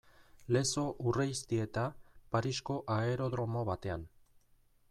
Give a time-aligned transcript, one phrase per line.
[0.55, 1.83] Lezo Urreiztieta
[2.35, 4.09] Parisko aerodromo batean.